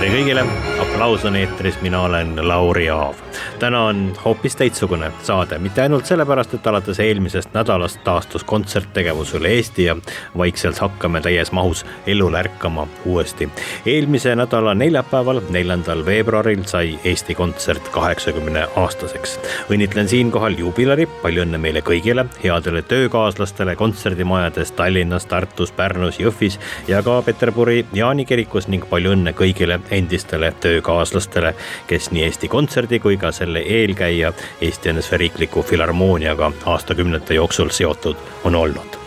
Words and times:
Tere 0.00 0.14
kõigile, 0.14 0.42
aplaus 0.80 1.26
on 1.28 1.34
eetris, 1.36 1.76
mina 1.84 1.98
olen 2.06 2.32
Lauri 2.48 2.86
Aav 2.88 3.18
täna 3.60 3.84
on 3.84 4.12
hoopis 4.24 4.56
teistsugune 4.56 5.12
saade, 5.22 5.58
mitte 5.58 5.82
ainult 5.82 6.06
sellepärast, 6.08 6.54
et 6.54 6.66
alates 6.66 7.00
eelmisest 7.00 7.52
nädalast 7.54 8.00
taastus 8.04 8.44
kontserttegevus 8.44 9.34
üle 9.36 9.52
Eesti 9.56 9.84
ja 9.84 9.96
vaikselt 10.38 10.78
hakkame 10.80 11.20
täies 11.20 11.52
mahus 11.52 11.84
elule 12.06 12.38
ärkama 12.38 12.86
uuesti. 13.04 13.48
eelmise 13.86 14.34
nädala 14.36 14.74
neljapäeval, 14.74 15.42
neljandal 15.50 16.06
veebruaril 16.06 16.64
sai 16.64 16.98
Eesti 17.04 17.34
Kontsert 17.34 17.88
kaheksakümne 17.88 18.66
aastaseks. 18.76 19.38
õnnitlen 19.70 20.08
siinkohal 20.08 20.56
juubilari, 20.58 21.06
palju 21.06 21.44
õnne 21.44 21.58
meile 21.58 21.80
kõigile, 21.80 22.26
headele 22.44 22.82
töökaaslastele 22.82 23.76
kontserdimajades 23.76 24.72
Tallinnas, 24.72 25.26
Tartus, 25.26 25.72
Pärnus, 25.72 26.20
Jõhvis 26.20 26.58
ja 26.88 27.02
ka 27.02 27.22
Peterburi 27.22 27.86
Jaani 27.92 28.24
kirikus 28.24 28.68
ning 28.68 28.88
palju 28.88 29.12
õnne 29.12 29.36
kõigile 29.36 29.80
endistele 29.90 30.52
töökaaslastele, 30.60 31.54
kes 31.86 32.10
nii 32.10 32.24
Eesti 32.24 32.48
Kontserdi 32.48 32.98
kui 32.98 33.16
ka 33.16 33.32
selle 33.32 33.60
eelkäija 33.60 34.32
Eesti 34.60 34.92
NSV 34.92 35.20
Riikliku 35.24 35.62
Filharmooniaga 35.62 36.52
aastakümnete 36.64 37.34
jooksul 37.34 37.68
seotud 37.68 38.16
on 38.44 38.54
olnud. 38.54 39.00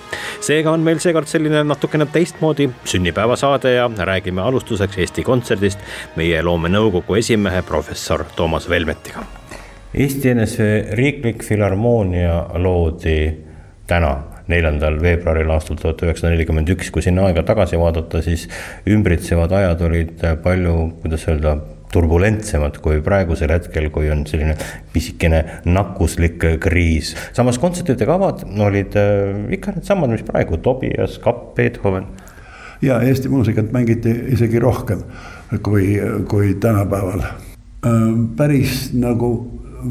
Seega 0.44 0.72
on 0.72 0.84
meil 0.84 1.00
seekord 1.00 1.28
selline 1.28 1.64
natukene 1.64 2.06
teistmoodi 2.12 2.70
sünnipäevasaade 2.86 3.74
ja 3.74 3.90
räägime 3.98 4.42
alustuseks 4.42 4.98
Eesti 4.98 5.24
Kontserdist. 5.24 5.80
Meie 6.16 6.44
loomenõukogu 6.44 7.16
esimehe 7.16 7.62
professor 7.62 8.26
Toomas 8.36 8.70
Velmetiga. 8.70 9.24
Eesti 9.94 10.34
NSV 10.34 10.98
Riiklik 10.98 11.44
Filharmoonia 11.44 12.46
loodi 12.60 13.18
täna 13.88 14.33
neljandal 14.52 14.98
veebruaril 15.04 15.52
aastal 15.56 15.80
tuhat 15.80 16.02
üheksasada 16.06 16.34
nelikümmend 16.34 16.72
üks, 16.76 16.92
kui 16.94 17.06
sinna 17.06 17.28
aega 17.28 17.46
tagasi 17.48 17.80
vaadata, 17.80 18.24
siis 18.26 18.48
ümbritsevad 18.90 19.54
ajad 19.60 19.86
olid 19.88 20.26
palju, 20.44 20.76
kuidas 21.04 21.28
öelda, 21.30 21.58
turbulentsemad 21.94 22.80
kui 22.84 23.02
praegusel 23.06 23.54
hetkel, 23.54 23.90
kui 23.94 24.10
on 24.14 24.26
selline 24.30 24.56
pisikene 24.94 25.44
nakkuslik 25.70 26.42
kriis. 26.64 27.14
samas 27.38 27.60
kontsertide 27.62 28.08
kavad 28.10 28.44
olid 28.68 28.98
äh, 29.00 29.54
ikka 29.58 29.78
needsamad, 29.78 30.14
mis 30.14 30.26
praegu, 30.28 30.58
Tobias, 30.58 31.20
Kapp, 31.24 31.54
Beethoven. 31.56 32.08
ja 32.82 33.02
Eesti 33.02 33.30
muusikat 33.30 33.72
mängiti 33.72 34.12
isegi 34.34 34.60
rohkem 34.60 35.04
kui, 35.62 36.00
kui 36.30 36.56
tänapäeval. 36.56 37.22
Äh, 37.22 37.92
päris 38.38 38.90
nagu 38.94 39.34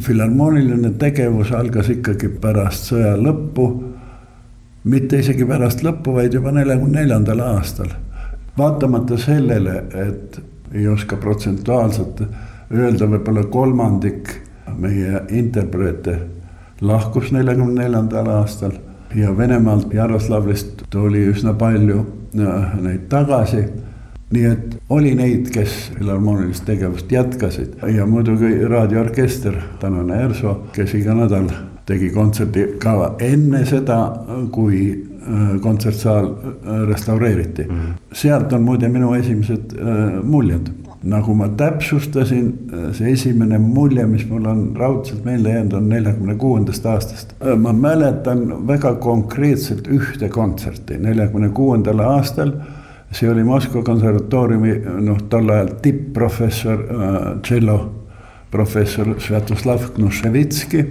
filharmooniline 0.01 0.95
tegevus 0.99 1.53
algas 1.53 1.91
ikkagi 1.93 2.33
pärast 2.41 2.93
sõja 2.93 3.17
lõppu. 3.21 3.69
Mitte 4.85 5.19
isegi 5.23 5.47
pärast 5.47 5.83
lõppu, 5.85 6.17
vaid 6.17 6.35
juba 6.35 6.53
neljakümne 6.53 7.01
neljandal 7.01 7.41
aastal. 7.41 7.93
vaatamata 8.59 9.17
sellele, 9.17 9.85
et 9.95 10.41
ei 10.73 10.89
oska 10.89 11.17
protsentuaalselt 11.17 12.23
öelda, 12.73 13.07
võib-olla 13.07 13.45
kolmandik 13.45 14.29
meie 14.79 15.23
interpreete 15.29 16.19
lahkus 16.81 17.33
neljakümne 17.33 17.83
neljandal 17.83 18.29
aastal 18.29 18.77
ja 19.15 19.37
Venemaalt 19.37 19.95
Jaroslavlist 19.95 20.85
tuli 20.91 21.25
üsna 21.31 21.55
palju 21.55 22.05
äh, 22.39 22.77
neid 22.81 23.09
tagasi. 23.09 23.65
nii 24.33 24.45
et 24.49 24.79
oli 24.89 25.11
neid, 25.15 25.51
kes 25.53 25.93
filharmoonilist 25.99 26.65
tegevust 26.65 27.11
jätkasid 27.13 27.75
ja 27.97 28.07
muidugi 28.07 28.65
raadioorkester, 28.65 29.59
tänane 29.81 30.23
ERSO, 30.25 30.55
kes 30.73 30.95
iga 30.95 31.15
nädal 31.15 31.51
tegi 31.93 32.11
kontserdikava 32.15 33.15
enne 33.21 33.65
seda, 33.69 34.03
kui 34.53 35.13
Äh, 35.29 35.61
kontsertsaal 35.61 36.25
äh, 36.27 36.89
restaureeriti 36.89 37.63
mm. 37.63 37.71
-hmm. 37.71 37.93
sealt 38.13 38.53
on 38.53 38.63
muide 38.63 38.89
minu 38.89 39.15
esimesed 39.15 39.73
äh, 39.79 40.23
muljed. 40.23 40.71
nagu 41.03 41.35
ma 41.35 41.49
täpsustasin, 41.49 42.53
see 42.93 43.13
esimene 43.13 43.59
mulje, 43.59 44.07
mis 44.07 44.29
mul 44.31 44.45
on 44.47 44.77
raudselt 44.77 45.25
meelde 45.25 45.51
jäänud, 45.51 45.73
on 45.73 45.89
neljakümne 45.89 46.35
kuuendast 46.35 46.87
aastast. 46.87 47.35
ma 47.57 47.73
mäletan 47.73 48.67
väga 48.67 48.95
konkreetselt 48.95 49.89
ühte 49.89 50.29
kontserti 50.29 50.99
neljakümne 50.99 51.49
kuuendal 51.49 51.99
aastal 51.99 52.53
see 53.11 53.31
oli 53.31 53.45
Moskva 53.45 53.83
konservatooriumi 53.83 54.75
noh, 55.01 55.23
tol 55.29 55.49
ajal 55.49 55.69
tipp-professor 55.83 56.85
tšello 57.43 57.93
professor 58.51 59.15
Svjatoslav 59.19 59.79
Knuševitski, 59.95 60.85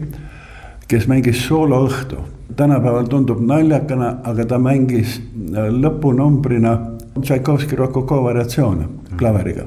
kes 0.91 1.07
mängis 1.07 1.39
sooloõhtu 1.47 2.19
tänapäeval 2.55 3.05
tundub 3.07 3.39
naljakana, 3.47 4.17
aga 4.27 4.45
ta 4.45 4.59
mängis 4.59 5.19
äh, 5.21 5.69
lõpunumbrina 5.71 6.77
Tšaikovski 7.21 7.75
rokoko 7.75 8.23
variatsioone 8.23 8.87
klaveriga. 9.17 9.63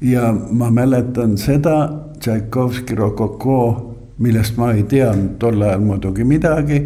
ja 0.00 0.32
ma 0.50 0.70
mäletan 0.70 1.38
seda 1.38 1.90
Tšaikovski 2.18 2.94
rokoko, 2.94 3.94
millest 4.18 4.56
ma 4.56 4.72
ei 4.72 4.82
teadnud 4.82 5.38
tol 5.38 5.62
ajal 5.62 5.80
muidugi 5.80 6.24
midagi. 6.24 6.82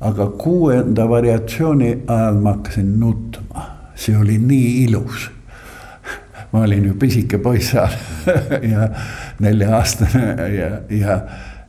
aga 0.00 0.26
kuuenda 0.26 1.08
variatsiooni 1.08 1.98
ajal 2.06 2.40
ma 2.40 2.52
hakkasin 2.52 3.00
nutma, 3.00 3.66
see 3.94 4.16
oli 4.16 4.38
nii 4.38 4.84
ilus 4.84 5.30
ma 6.52 6.62
olin 6.62 6.84
ju 6.84 6.94
pisike 6.94 7.38
poiss 7.38 7.70
seal 7.70 7.92
ja 8.72 8.88
nelja-aastane 9.38 10.48
ja, 10.56 10.70
ja 10.90 11.20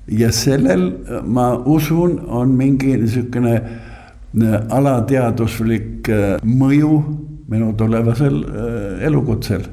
ja 0.07 0.31
sellel 0.31 0.87
ma 1.25 1.51
usun, 1.65 2.19
on 2.27 2.55
mingi 2.57 2.95
niisugune 2.99 3.53
äh, 3.57 4.57
alateaduslik 4.69 6.09
äh, 6.09 6.33
mõju 6.45 6.95
minu 7.51 7.73
tulevasel 7.77 8.41
äh, 8.41 9.05
elukutsel. 9.07 9.67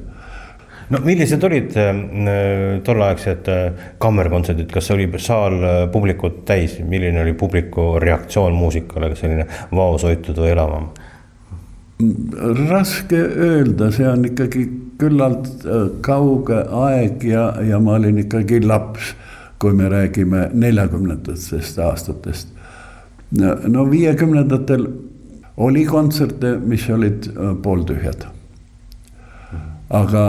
No 0.89 1.03
millised 1.05 1.43
olid 1.45 1.75
tolleaegsed 2.81 3.49
kammerkontserdid, 4.01 4.71
kas 4.73 4.87
oli 4.95 5.05
saal 5.21 5.59
publikut 5.93 6.39
täis, 6.49 6.79
milline 6.81 7.21
oli 7.21 7.35
publiku 7.37 7.99
reaktsioon 8.01 8.57
muusikale, 8.57 9.11
kas 9.13 9.21
selline 9.21 9.45
vaoshoitud 9.69 10.41
või 10.41 10.55
elavam? 10.55 10.89
raske 12.71 13.19
öelda, 13.19 13.91
see 13.93 14.07
on 14.09 14.25
ikkagi 14.31 14.65
küllalt 15.03 15.67
kauge 16.07 16.63
aeg 16.81 17.25
ja, 17.27 17.49
ja 17.69 17.81
ma 17.83 17.99
olin 17.99 18.23
ikkagi 18.23 18.63
laps 18.63 19.13
kui 19.59 19.75
me 19.75 19.89
räägime 19.89 20.51
neljakümnendatest 20.55 21.79
aastatest. 21.79 22.49
no 23.69 23.91
viiekümnendatel 23.91 24.87
oli 25.57 25.85
kontserte, 25.85 26.59
mis 26.59 26.91
olid 26.91 27.27
äh, 27.27 27.57
pooltühjad. 27.63 28.27
aga 29.91 30.25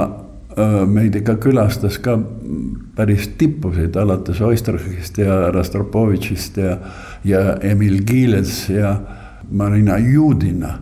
äh, 0.58 0.88
meid 0.88 1.16
ikka 1.16 1.36
külastas 1.36 2.00
ka 2.00 2.18
päris 2.96 3.28
tippusid, 3.38 3.96
alates 3.96 4.42
Oistrachist 4.42 5.18
ja 5.18 5.52
Rostropovitšist 5.52 6.58
ja, 6.58 6.78
ja 7.24 7.58
Emil 7.62 8.02
Giles 8.04 8.70
ja 8.70 8.98
Marina 9.52 9.98
Judina 9.98 10.80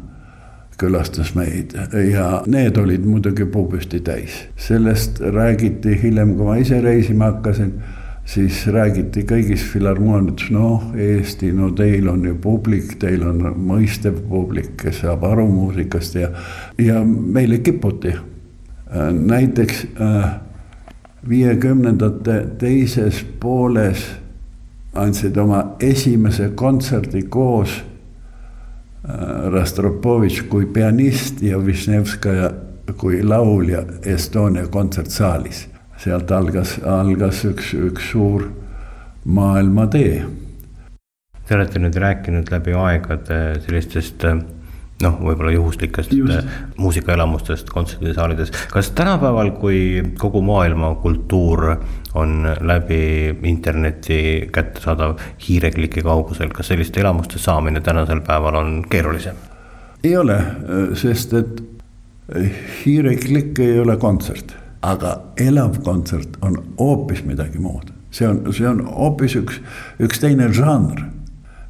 külastas 0.77 1.33
meid 1.35 1.73
ja 2.13 2.43
need 2.45 2.77
olid 2.77 3.05
muidugi 3.05 3.45
puupüsti 3.45 3.99
täis. 3.99 4.45
sellest 4.55 5.19
räägiti 5.19 5.99
hiljem, 6.03 6.35
kui 6.35 6.45
ma 6.45 6.55
ise 6.55 6.81
reisima 6.81 7.31
hakkasin 7.31 7.73
siis 8.27 8.67
räägiti 8.67 9.23
kõigis 9.27 9.63
filharmooniates, 9.71 10.49
noh, 10.51 10.89
Eesti, 10.99 11.51
no 11.55 11.69
teil 11.75 12.09
on 12.11 12.25
ju 12.27 12.35
publik, 12.43 12.97
teil 12.99 13.23
on 13.27 13.39
mõistev 13.69 14.19
publik, 14.27 14.73
kes 14.81 15.01
saab 15.05 15.23
aru 15.27 15.47
muusikast 15.51 16.17
ja, 16.19 16.31
ja 16.81 17.03
meile 17.05 17.61
kiputi. 17.63 18.15
näiteks 19.11 19.87
äh, 20.01 20.29
viiekümnendate 21.29 22.45
teises 22.59 23.25
pooles 23.39 24.05
andsid 24.95 25.37
oma 25.37 25.75
esimese 25.79 26.49
kontserdi 26.55 27.23
koos 27.29 27.69
äh, 27.79 29.49
Rostropovitš 29.51 30.41
kui 30.49 30.65
pianist 30.65 31.41
ja 31.41 31.65
Višnevskaja 31.65 32.51
kui 32.97 33.23
laulja 33.23 33.83
Estonia 34.05 34.67
kontsertsaalis 34.67 35.67
sealt 35.97 36.31
algas, 36.31 36.77
algas 36.85 37.43
üks, 37.49 37.73
üks 37.73 38.11
suur 38.11 38.49
maailmatee. 39.25 40.25
Te 41.47 41.55
olete 41.55 41.79
nüüd 41.79 41.95
rääkinud 41.95 42.51
läbi 42.51 42.75
aegade 42.75 43.39
sellistest 43.63 44.25
äh, 44.27 44.41
noh, 45.03 45.17
võib-olla 45.21 45.51
juhuslikest 45.53 46.13
Just. 46.13 46.47
muusikaelamustest 46.77 47.69
kontserdisaalides. 47.69 48.51
kas 48.71 48.91
tänapäeval, 48.97 49.51
kui 49.59 50.03
kogu 50.17 50.41
maailma 50.41 50.95
kultuur 51.01 51.75
on 52.17 52.47
läbi 52.61 53.37
interneti 53.43 54.49
kättesaadav 54.53 55.17
hiirekliki 55.47 56.01
kaugusel, 56.01 56.49
kas 56.49 56.73
selliste 56.73 57.01
elamuste 57.01 57.39
saamine 57.39 57.81
tänasel 57.81 58.21
päeval 58.25 58.55
on 58.55 58.83
keerulisem? 58.89 59.35
ei 60.03 60.17
ole, 60.17 60.37
sest 60.95 61.33
et 61.33 61.63
hiireklikk 62.85 63.59
ei 63.59 63.79
ole 63.79 63.97
kontsert, 63.97 64.55
aga 64.87 65.17
elav 65.41 65.81
kontsert 65.83 66.37
on 66.45 66.57
hoopis 66.79 67.23
midagi 67.27 67.59
muud. 67.59 67.91
see 68.11 68.27
on, 68.27 68.41
see 68.53 68.67
on 68.67 68.85
hoopis 68.87 69.35
üks, 69.35 69.59
üks 69.99 70.21
teine 70.23 70.47
žanr 70.55 71.03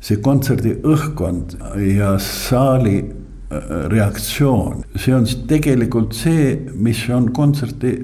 see 0.04 0.20
kontserdi 0.24 0.76
õhkkond 0.86 1.56
ja 1.82 2.14
saali 2.22 3.00
äh, 3.02 3.72
reaktsioon, 3.92 4.84
see 4.96 5.16
on 5.16 5.26
tegelikult 5.50 6.14
see, 6.16 6.54
mis 6.78 7.02
on 7.14 7.32
kontserti, 7.36 7.96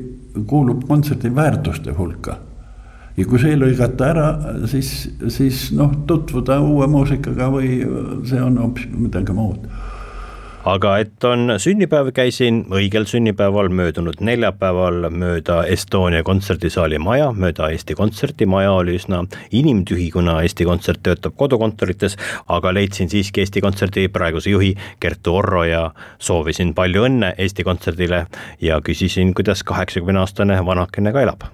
kuulub 0.50 0.88
kontserdi 0.90 1.30
väärtuste 1.36 1.94
hulka. 1.98 2.40
ja 3.14 3.26
kui 3.30 3.38
see 3.38 3.54
lõigata 3.54 4.08
ära, 4.10 4.28
siis, 4.66 4.90
siis 5.30 5.68
noh, 5.78 5.92
tutvuda 6.10 6.58
uue 6.66 6.88
muusikaga 6.90 7.52
või 7.54 7.76
see 8.26 8.42
on 8.42 8.58
hoopis 8.58 8.90
midagi 8.90 9.36
muud 9.38 9.68
aga 10.64 10.94
et 11.04 11.13
on 11.28 11.54
sünnipäev, 11.58 12.10
käisin 12.16 12.64
õigel 12.74 13.06
sünnipäeval 13.10 13.70
möödunud 13.74 14.20
neljapäeval 14.24 15.10
mööda 15.14 15.62
Estonia 15.70 16.24
kontserdisaali 16.24 17.00
maja, 17.00 17.32
mööda 17.32 17.70
Eesti 17.74 17.96
Kontserti, 17.96 18.48
maja 18.50 18.72
oli 18.78 18.96
üsna 18.98 19.24
inimtühi, 19.52 20.10
kuna 20.14 20.40
Eesti 20.42 20.68
Kontsert 20.68 21.04
töötab 21.04 21.36
kodukontorites, 21.40 22.18
aga 22.48 22.74
leidsin 22.74 23.12
siiski 23.12 23.44
Eesti 23.44 23.62
Kontserdi 23.62 24.08
praeguse 24.14 24.54
juhi 24.54 24.74
Kertu 25.00 25.36
Orro 25.42 25.64
ja 25.68 25.84
soovisin 26.20 26.74
palju 26.78 27.04
õnne 27.10 27.34
Eesti 27.38 27.66
Kontserdile 27.68 28.26
ja 28.62 28.80
küsisin, 28.82 29.34
kuidas 29.34 29.64
kaheksakümne 29.64 30.24
aastane 30.24 30.60
vanakene 30.66 31.14
ka 31.14 31.26
elab. 31.28 31.46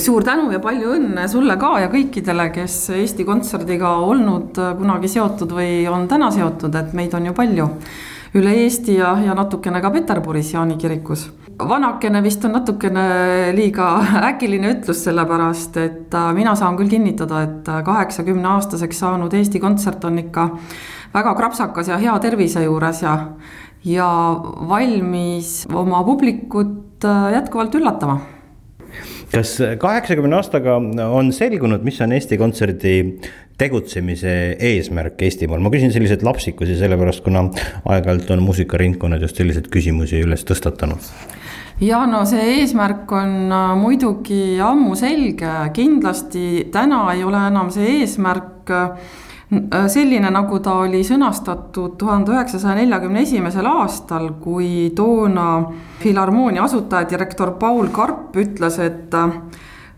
Suur 0.00 0.24
tänu 0.24 0.48
ja 0.52 0.62
palju 0.64 0.94
õnne 0.96 1.26
sulle 1.28 1.58
ka 1.60 1.74
ja 1.82 1.90
kõikidele, 1.92 2.48
kes 2.54 2.78
Eesti 2.96 3.26
Kontserdiga 3.28 3.98
olnud 4.06 4.56
kunagi 4.78 5.10
seotud 5.12 5.52
või 5.52 5.82
on 5.92 6.08
täna 6.08 6.30
seotud, 6.32 6.72
et 6.80 6.96
meid 6.96 7.12
on 7.18 7.28
ju 7.28 7.36
palju 7.36 7.68
üle 8.38 8.52
Eesti 8.62 8.96
ja, 8.96 9.12
ja 9.20 9.34
natukene 9.36 9.80
ka 9.84 9.90
Peterburis 9.92 10.52
Jaani 10.54 10.78
kirikus. 10.80 11.30
vanakene 11.68 12.22
vist 12.24 12.44
on 12.44 12.56
natukene 12.56 13.52
liiga 13.54 13.88
äkiline 14.30 14.72
ütlus, 14.72 15.04
sellepärast 15.04 15.76
et 15.76 16.14
äh, 16.14 16.32
mina 16.34 16.54
saan 16.56 16.76
küll 16.80 16.90
kinnitada, 16.90 17.42
et 17.42 17.72
kaheksakümne 17.84 18.48
aastaseks 18.56 18.98
saanud 19.04 19.34
Eesti 19.34 19.60
Kontsert 19.60 20.04
on 20.04 20.18
ikka 20.18 20.48
väga 21.14 21.34
krapsakas 21.36 21.92
ja 21.92 22.00
hea 22.00 22.18
tervise 22.24 22.64
juures 22.64 23.02
ja, 23.04 23.16
ja 23.84 24.10
valmis 24.68 25.66
oma 25.68 26.04
publikut 26.04 27.04
äh, 27.04 27.32
jätkuvalt 27.36 27.74
üllatama 27.74 28.20
kas 29.32 29.56
kaheksakümne 29.80 30.36
aastaga 30.36 30.76
on 31.08 31.32
selgunud, 31.32 31.84
mis 31.86 32.00
on 32.04 32.12
Eesti 32.12 32.38
Kontserdi 32.40 32.96
tegutsemise 33.58 34.34
eesmärk 34.60 35.22
Eestimaal, 35.22 35.62
ma 35.62 35.70
küsin 35.72 35.92
selliseid 35.94 36.24
lapsikusi, 36.26 36.76
sellepärast 36.80 37.22
kuna 37.24 37.46
aeg-ajalt 37.48 38.30
on 38.34 38.44
muusikaringkonnad 38.46 39.22
just 39.22 39.38
selliseid 39.38 39.68
küsimusi 39.72 40.22
üles 40.24 40.44
tõstatanud. 40.48 41.10
Ja 41.82 42.02
no 42.06 42.22
see 42.28 42.60
eesmärk 42.60 43.10
on 43.16 43.52
äh, 43.52 43.72
muidugi 43.78 44.60
ammu 44.62 44.94
selge, 44.98 45.50
kindlasti 45.74 46.68
täna 46.74 47.04
ei 47.14 47.24
ole 47.26 47.40
enam 47.48 47.72
see 47.74 48.02
eesmärk 48.02 48.70
äh, 48.70 49.12
selline, 49.92 50.30
nagu 50.32 50.58
ta 50.64 50.78
oli 50.80 51.02
sõnastatud 51.04 51.98
tuhande 52.00 52.32
üheksasaja 52.32 52.78
neljakümne 52.78 53.20
esimesel 53.26 53.66
aastal, 53.68 54.30
kui 54.40 54.90
toona 54.96 55.48
Filharmoonia 56.00 56.64
asutaja-direktor 56.64 57.56
Paul 57.60 57.90
Karp 57.92 58.36
ütles, 58.40 58.78
et 58.80 59.12
äh, 59.14 59.34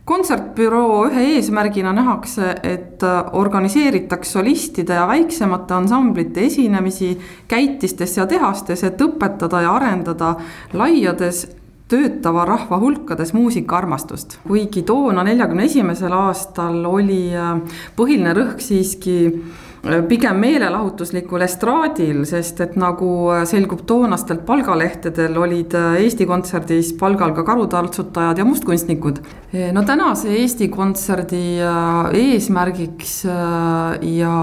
kontsertbüroo 0.05 1.05
ühe 1.09 1.29
eesmärgina 1.37 1.95
nähakse, 1.95 2.51
et 2.67 3.03
äh, 3.07 3.21
organiseeritaks 3.33 4.35
solistide 4.37 4.99
ja 4.99 5.07
väiksemate 5.09 5.79
ansamblite 5.79 6.49
esinemisi 6.49 7.15
käitistes 7.49 8.17
ja 8.19 8.27
tehastes, 8.27 8.83
et 8.85 9.07
õpetada 9.07 9.63
ja 9.63 9.77
arendada 9.79 10.35
laiades 10.75 11.47
töötava 11.89 12.47
rahva 12.49 12.79
hulkades 12.81 13.35
muusikaarmastust. 13.37 14.39
kuigi 14.47 14.83
toona, 14.89 15.25
neljakümne 15.27 15.69
esimesel 15.69 16.15
aastal 16.17 16.81
oli 16.89 17.29
äh, 17.37 17.59
põhiline 17.97 18.33
rõhk 18.37 18.63
siiski 18.65 19.17
äh, 19.29 19.99
pigem 20.09 20.39
meelelahutuslikul 20.41 21.45
estraadil, 21.45 22.23
sest 22.25 22.63
et 22.65 22.79
nagu 22.81 23.11
äh, 23.35 23.43
selgub 23.49 23.83
toonastelt 23.85 24.47
palgalehtedel, 24.49 25.37
olid 25.37 25.77
Eesti 25.77 26.25
Kontserdis 26.31 26.95
palgal 26.97 27.35
ka 27.37 27.45
karutaltsutajad 27.45 28.41
ja 28.41 28.47
mustkunstnikud. 28.49 29.21
no 29.73 29.83
tänase 29.85 30.33
Eesti 30.41 30.71
Kontserdi 30.73 31.61
eesmärgiks 32.17 33.13
ja 34.09 34.39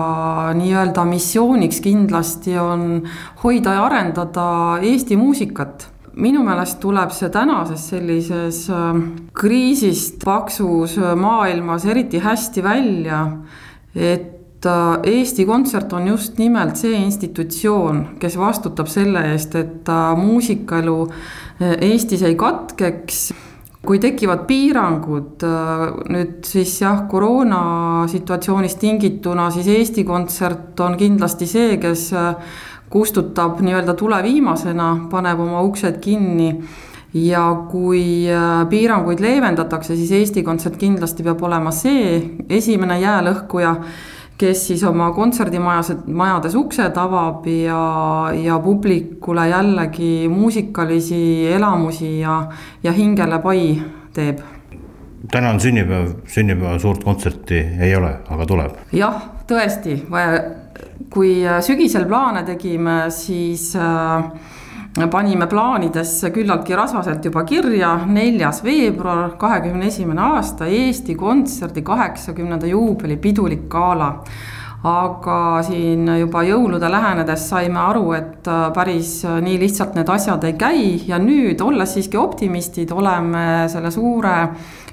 nii-öelda 0.62 1.08
missiooniks 1.10 1.82
kindlasti 1.82 2.54
on 2.62 3.02
hoida 3.44 3.74
ja 3.80 3.88
arendada 3.90 4.46
Eesti 4.86 5.18
muusikat 5.18 5.90
minu 6.20 6.44
meelest 6.44 6.80
tuleb 6.84 7.12
see 7.16 7.30
tänases 7.32 7.88
sellises 7.94 8.66
äh, 8.72 9.00
kriisist 9.38 10.24
paksus 10.26 10.98
äh, 11.00 11.14
maailmas 11.16 11.86
eriti 11.88 12.20
hästi 12.20 12.64
välja, 12.64 13.22
et 13.96 14.66
äh, 14.66 15.14
Eesti 15.14 15.46
Kontsert 15.46 15.94
on 15.94 16.08
just 16.12 16.38
nimelt 16.38 16.76
see 16.80 16.98
institutsioon, 17.00 18.18
kes 18.20 18.36
vastutab 18.40 18.92
selle 18.92 19.24
eest, 19.32 19.56
et 19.56 19.94
muusikaelu 20.18 20.98
Eestis 21.62 22.24
ei 22.26 22.34
katkeks. 22.36 23.32
Kui 23.86 23.98
tekivad 24.02 24.44
piirangud 24.46 25.42
nüüd 26.14 26.46
siis 26.46 26.76
jah, 26.84 27.00
koroona 27.10 28.06
situatsioonist 28.10 28.78
tingituna, 28.82 29.48
siis 29.54 29.70
Eesti 29.74 30.04
Kontsert 30.06 30.80
on 30.86 30.98
kindlasti 30.98 31.48
see, 31.50 31.80
kes 31.82 32.04
kustutab 32.92 33.60
nii-öelda 33.64 33.96
tule 33.98 34.22
viimasena, 34.24 34.94
paneb 35.10 35.40
oma 35.40 35.62
uksed 35.66 36.00
kinni 36.04 36.52
ja 37.14 37.44
kui 37.72 38.30
äh, 38.32 38.64
piiranguid 38.70 39.20
leevendatakse, 39.20 39.96
siis 39.96 40.12
Eesti 40.16 40.44
Kontsert 40.44 40.78
kindlasti 40.80 41.24
peab 41.24 41.44
olema 41.44 41.72
see 41.76 42.20
esimene 42.50 43.00
jäälõhkuja, 43.02 43.76
kes 44.42 44.64
siis 44.72 44.84
oma 44.88 45.12
kontserdimajas, 45.14 45.92
majades 46.08 46.56
uksed 46.58 46.98
avab 46.98 47.46
ja, 47.52 47.82
ja 48.34 48.58
publikule 48.64 49.50
jällegi 49.52 50.30
muusikalisi 50.32 51.52
elamusi 51.52 52.20
ja, 52.20 52.42
ja 52.84 52.96
hingele 52.96 53.40
pai 53.44 53.66
teeb. 54.16 54.40
täna 55.32 55.52
on 55.54 55.60
sünnipäev, 55.60 56.16
sünnipäeva 56.28 56.80
suurt 56.80 57.04
kontserti 57.04 57.60
ei 57.80 57.96
ole, 57.96 58.16
aga 58.30 58.46
tuleb. 58.46 58.80
jah, 58.96 59.22
tõesti, 59.52 60.00
kui 61.10 61.42
äh, 61.46 61.62
sügisel 61.64 62.06
plaane 62.10 62.44
tegime, 62.46 63.06
siis 63.14 63.72
äh, 63.76 64.24
panime 65.12 65.48
plaanidesse 65.48 66.32
küllaltki 66.36 66.76
rasvaselt 66.76 67.26
juba 67.26 67.46
kirja, 67.48 67.96
neljas 68.08 68.62
veebruar, 68.66 69.38
kahekümne 69.40 69.88
esimene 69.88 70.22
aasta, 70.36 70.68
Eesti 70.68 71.16
Kontserdi 71.16 71.84
kaheksakümnenda 71.88 72.68
juubeli 72.68 73.18
pidulik 73.18 73.70
gala 73.72 74.12
aga 74.84 75.62
siin 75.66 76.08
juba 76.18 76.42
jõulude 76.48 76.90
lähenedes 76.90 77.44
saime 77.52 77.80
aru, 77.84 78.06
et 78.18 78.48
äh, 78.50 78.68
päris 78.74 79.20
nii 79.26 79.60
lihtsalt 79.62 79.98
need 79.98 80.10
asjad 80.10 80.46
ei 80.50 80.56
käi 80.58 80.86
ja 81.08 81.20
nüüd, 81.22 81.62
olles 81.62 81.94
siiski 81.98 82.18
optimistid, 82.18 82.94
oleme 82.96 83.68
selle 83.70 83.92
suure 83.94 84.38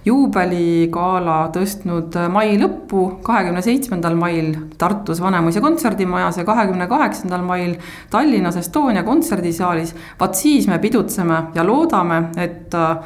juubeligala 0.08 1.38
tõstnud 1.54 2.16
mai 2.32 2.56
lõppu, 2.60 3.04
kahekümne 3.24 3.62
seitsmendal 3.64 4.16
mail 4.18 4.52
Tartus 4.78 5.20
Vanemuise 5.22 5.60
kontserdimajas 5.64 6.40
ja 6.40 6.44
kahekümne 6.48 6.86
kaheksandal 6.90 7.42
mail 7.46 7.74
Tallinnas 8.10 8.56
Estonia 8.60 9.02
kontserdisaalis. 9.06 9.94
vaat 10.20 10.34
siis 10.34 10.68
me 10.68 10.78
pidutseme 10.78 11.42
ja 11.54 11.66
loodame, 11.66 12.22
et 12.36 12.74
äh, 12.74 12.96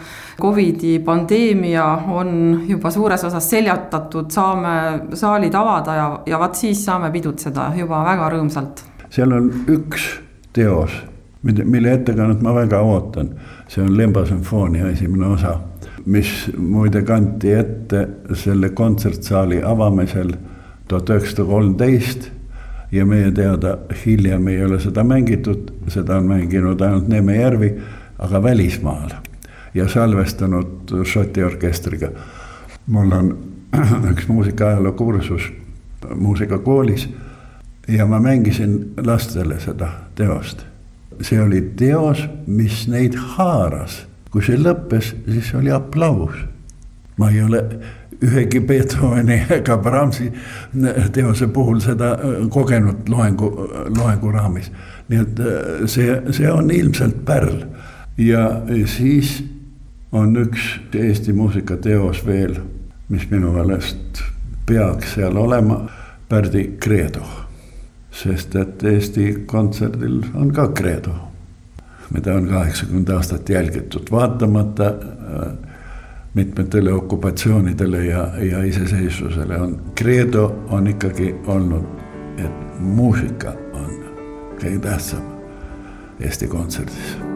Covidi 0.40 0.98
pandeemia 0.98 1.86
on 2.10 2.62
juba 2.68 2.90
suures 2.90 3.24
osas 3.24 3.50
seljatatud, 3.50 4.30
saame 4.30 5.14
saalid 5.14 5.54
avada 5.54 5.94
ja, 5.94 6.06
ja 6.26 6.38
vaat 6.38 6.58
siis 6.58 6.71
saame 6.80 7.10
pidutseda 7.12 7.72
juba 7.76 8.04
väga 8.04 8.28
rõõmsalt. 8.32 8.84
seal 9.10 9.32
on 9.32 9.50
üks 9.68 10.06
teos, 10.52 10.94
mille 11.42 11.92
ettekannet 11.92 12.40
ma 12.42 12.54
väga 12.54 12.80
ootan, 12.80 13.34
see 13.68 13.82
on 13.84 13.96
Lemba 13.96 14.24
sümfoonia 14.26 14.88
esimene 14.88 15.26
osa 15.26 15.58
mis 16.06 16.50
muide 16.56 17.02
kanti 17.02 17.52
ette 17.52 18.08
selle 18.34 18.68
kontsertsaali 18.68 19.62
avamisel 19.64 20.32
tuhat 20.88 21.10
üheksasada 21.10 21.46
kolmteist 21.46 22.28
ja 22.92 23.06
meie 23.06 23.30
teada 23.32 23.76
hiljem 24.04 24.48
ei 24.48 24.64
ole 24.64 24.80
seda 24.80 25.04
mängitud, 25.04 25.70
seda 25.88 26.18
on 26.18 26.28
mänginud 26.28 26.80
ainult 26.80 27.08
Neeme 27.08 27.36
Järvi, 27.36 27.72
aga 28.18 28.42
välismaal 28.42 29.14
ja 29.74 29.88
salvestanud 29.88 30.92
Šoti 31.04 31.42
orkestriga. 31.44 32.10
mul 32.86 33.12
on 33.12 33.36
üks 34.12 34.28
muusikaajaloo 34.28 34.92
kursus 34.92 35.52
muusikakoolis 36.14 37.08
ja 37.88 38.06
ma 38.06 38.20
mängisin 38.20 38.94
lastele 39.04 39.60
seda 39.60 39.88
teost. 40.14 40.66
see 41.20 41.42
oli 41.42 41.60
teos, 41.76 42.24
mis 42.46 42.88
neid 42.88 43.14
haaras, 43.14 44.06
kui 44.30 44.42
see 44.42 44.56
lõppes, 44.58 45.12
siis 45.28 45.52
oli 45.54 45.70
aplaus. 45.70 46.34
ma 47.16 47.30
ei 47.30 47.42
ole 47.42 47.64
ühegi 48.22 48.60
Beethoveni 48.60 49.42
ega 49.50 49.76
Brahmsi 49.78 50.32
teose 51.12 51.46
puhul 51.48 51.80
seda 51.80 52.16
kogenud 52.50 53.08
loengu, 53.08 53.50
loengu 53.96 54.32
raamis. 54.32 54.72
nii 55.08 55.20
et 55.20 55.40
äh, 55.40 55.86
see, 55.86 56.22
see 56.30 56.50
on 56.50 56.70
ilmselt 56.70 57.24
pärl 57.24 57.64
ja 58.18 58.62
siis 58.86 59.42
on 60.12 60.36
üks 60.36 60.76
Eesti 60.94 61.32
muusikateos 61.32 62.26
veel, 62.26 62.56
mis 63.08 63.24
minu 63.30 63.52
meelest 63.52 64.22
peaks 64.72 65.14
seal 65.14 65.36
olema, 65.36 65.90
Pärdi 66.28 66.76
Kreedo. 66.80 67.22
sest 68.12 68.56
et 68.56 68.82
Eesti 68.84 69.44
Kontserdil 69.46 70.18
on 70.34 70.50
ka 70.52 70.66
Kreedo, 70.68 71.14
mida 72.12 72.34
on 72.34 72.48
kaheksakümmend 72.48 73.08
aastat 73.08 73.48
jälgitud, 73.48 74.10
vaatamata 74.12 74.86
äh, 74.86 75.52
mitmetele 76.34 76.92
okupatsioonidele 76.92 78.04
ja, 78.04 78.28
ja 78.36 78.62
iseseisvusele 78.62 79.56
on, 79.56 79.76
Kreedo 79.94 80.64
on 80.68 80.86
ikkagi 80.86 81.34
olnud, 81.46 81.84
et 82.36 82.80
muusika 82.80 83.56
on 83.72 83.92
kõige 84.60 84.78
tähtsam 84.88 85.28
Eesti 86.20 86.48
Kontserdis 86.48 87.31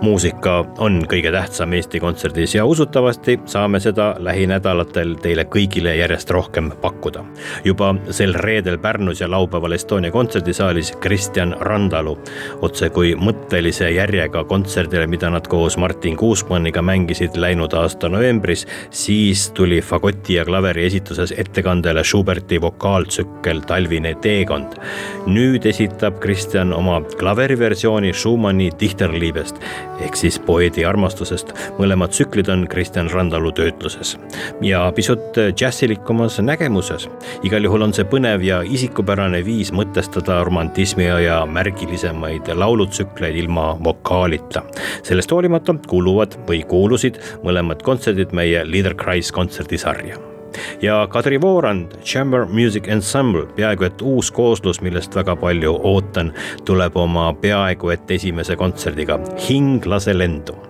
muusika 0.00 0.64
on 0.78 1.00
kõige 1.08 1.30
tähtsam 1.32 1.72
Eesti 1.72 2.00
Kontserdis 2.00 2.54
ja 2.54 2.64
usutavasti 2.66 3.38
saame 3.48 3.80
seda 3.80 4.14
lähinädalatel 4.18 5.14
teile 5.22 5.46
kõigile 5.50 5.94
järjest 5.96 6.30
rohkem 6.30 6.70
pakkuda. 6.80 7.24
juba 7.64 7.94
sel 8.10 8.34
reedel 8.34 8.78
Pärnus 8.78 9.20
ja 9.20 9.30
laupäeval 9.30 9.72
Estonia 9.72 10.10
kontserdisaalis 10.10 10.92
Kristjan 11.00 11.56
Randalu 11.60 12.18
otsekui 12.62 13.14
mõttelise 13.14 13.90
järjega 13.90 14.44
kontserdile, 14.44 15.06
mida 15.06 15.30
nad 15.30 15.48
koos 15.48 15.76
Martin 15.76 16.16
Kuusmanniga 16.16 16.82
mängisid 16.82 17.36
läinud 17.36 17.72
aasta 17.72 18.08
novembris, 18.08 18.66
siis 18.90 19.50
tuli 19.50 19.80
fagoti 19.80 20.34
ja 20.34 20.44
klaveri 20.44 20.86
esituses 20.86 21.34
ettekandele 21.36 22.04
Schuberti 22.04 22.60
vokaaltsükkel 22.60 23.60
Talvine 23.60 24.14
teekond. 24.14 24.76
nüüd 25.26 25.66
esitab 25.66 26.20
Kristjan 26.20 26.72
oma 26.72 27.00
klaveriversiooni 27.18 28.12
Schumanni 28.12 28.70
Dichterliebest 28.80 29.56
ehk 30.00 30.16
siis 30.16 30.38
poeedi 30.38 30.84
armastusest. 30.84 31.52
mõlemad 31.78 32.12
tsüklid 32.14 32.48
on 32.52 32.66
Kristjan 32.68 33.10
Randalu 33.10 33.52
töötluses 33.52 34.16
ja 34.62 34.92
pisut 34.94 35.36
džässilikumas 35.56 36.38
nägemuses. 36.40 37.08
igal 37.42 37.64
juhul 37.64 37.82
on 37.82 37.92
see 37.92 38.04
põnev 38.04 38.44
ja 38.44 38.62
isikupärane 38.62 39.44
viis 39.44 39.72
mõtestada 39.72 40.44
romantismi 40.44 41.04
ja 41.24 41.46
märgilisemaid 41.46 42.48
laulutsükleid 42.54 43.36
ilma 43.36 43.76
vokaalita. 43.84 44.62
sellest 45.02 45.30
hoolimata 45.30 45.74
kuuluvad 45.88 46.38
või 46.46 46.62
kuulusid 46.66 47.20
mõlemad 47.42 47.82
kontserdid 47.82 48.32
meie 48.32 48.64
Leader 48.64 48.94
Christ 48.94 49.32
kontserdisarja 49.32 50.35
ja 50.82 51.06
Kadri 51.10 51.40
Voorand, 51.40 51.98
Chamber 52.04 52.46
Music 52.46 52.88
Ensemble, 52.88 53.46
peaaegu 53.56 53.88
et 53.88 54.02
uus 54.02 54.30
kooslus, 54.30 54.80
millest 54.80 55.14
väga 55.16 55.36
palju 55.36 55.76
ootan, 55.82 56.32
tuleb 56.64 56.96
oma 56.96 57.32
peaaegu 57.40 57.94
et 57.94 58.10
esimese 58.10 58.56
kontserdiga 58.56 59.20
Hing 59.48 59.86
lase 59.86 60.14
lendu 60.18 60.65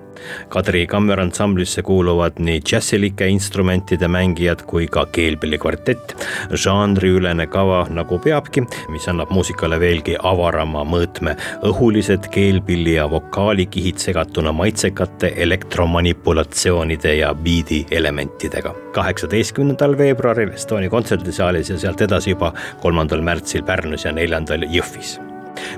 Kadri 0.49 0.87
kammeransamblisse 0.87 1.83
kuuluvad 1.83 2.39
nii 2.39 2.61
džässilike 2.61 3.29
instrumentide 3.29 4.09
mängijad 4.09 4.63
kui 4.67 4.87
ka 4.87 5.07
keelpillikvartett. 5.13 6.15
žanriülene 6.53 7.47
kava 7.47 7.87
nagu 7.91 8.19
peabki, 8.19 8.63
mis 8.89 9.09
annab 9.09 9.31
muusikale 9.31 9.81
veelgi 9.81 10.17
avarama 10.23 10.85
mõõtme. 10.85 11.37
õhulised 11.63 12.31
keelpilli 12.31 12.95
ja 12.95 13.11
vokaalikihid 13.11 13.99
segatuna 13.99 14.53
maitsekate 14.53 15.33
elektromanipulatsioonide 15.37 17.17
ja 17.17 17.35
biidi 17.35 17.87
elementidega. 17.91 18.75
kaheksateistkümnendal 18.93 19.99
veebruaril 19.99 20.53
Estonia 20.55 20.91
kontserdisaalis 20.91 21.71
ja 21.71 21.79
sealt 21.79 22.01
edasi 22.01 22.31
juba 22.31 22.53
kolmandal 22.81 23.21
märtsil 23.21 23.63
Pärnus 23.63 24.05
ja 24.05 24.13
neljandal 24.13 24.67
Jõhvis 24.71 25.19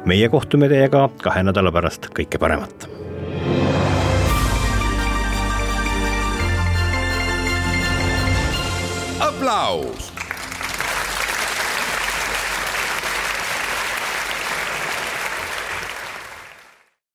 meie 0.04 0.28
kohtume 0.28 0.68
teiega 0.68 1.08
kahe 1.22 1.42
nädala 1.46 1.72
pärast, 1.74 2.10
kõike 2.14 2.40
paremat 2.40 2.88
aplaus 9.68 10.07